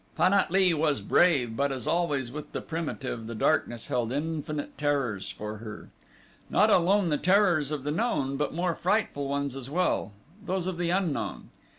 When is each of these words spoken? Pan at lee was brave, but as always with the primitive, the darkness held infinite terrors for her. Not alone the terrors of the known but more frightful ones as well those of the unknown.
Pan 0.17 0.33
at 0.33 0.49
lee 0.49 0.73
was 0.73 0.99
brave, 0.99 1.55
but 1.55 1.71
as 1.71 1.85
always 1.85 2.31
with 2.31 2.53
the 2.53 2.61
primitive, 2.61 3.27
the 3.27 3.35
darkness 3.35 3.85
held 3.85 4.11
infinite 4.11 4.75
terrors 4.75 5.29
for 5.29 5.57
her. 5.57 5.89
Not 6.49 6.71
alone 6.71 7.09
the 7.09 7.19
terrors 7.19 7.69
of 7.69 7.83
the 7.83 7.91
known 7.91 8.35
but 8.35 8.51
more 8.51 8.73
frightful 8.73 9.27
ones 9.27 9.55
as 9.55 9.69
well 9.69 10.11
those 10.43 10.65
of 10.65 10.79
the 10.79 10.89
unknown. 10.89 11.49